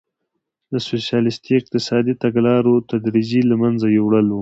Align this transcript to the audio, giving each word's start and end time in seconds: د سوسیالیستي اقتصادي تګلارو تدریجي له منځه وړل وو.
د 0.71 0.73
سوسیالیستي 0.87 1.51
اقتصادي 1.57 2.13
تګلارو 2.23 2.73
تدریجي 2.91 3.41
له 3.49 3.55
منځه 3.61 3.85
وړل 4.05 4.27
وو. 4.29 4.39